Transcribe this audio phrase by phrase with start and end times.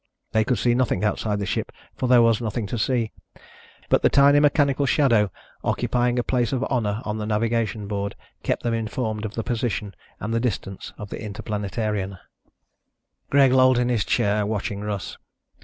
[0.31, 3.11] They could see nothing outside the ship, for there was nothing to see.
[3.87, 5.29] But the tiny mechanical shadow,
[5.63, 9.93] occupying a place of honor on the navigation board, kept them informed of the position
[10.19, 12.17] and the distance of the Interplanetarian.
[13.29, 15.19] Greg lolled in his chair, watching Russ.